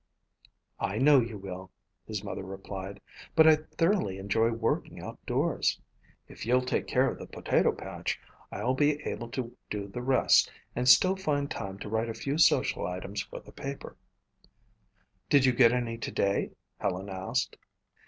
[0.79, 1.69] "I know you will,"
[2.07, 2.99] his mother replied,
[3.35, 5.79] "but I thoroughly enjoy working outdoors.
[6.27, 8.19] If you'll take care of the potato patch,
[8.51, 12.39] I'll be able to do the rest and still find time to write a few
[12.39, 13.95] social items for the paper."
[15.29, 16.49] "Did you get any today?"
[16.79, 17.57] Helen asked.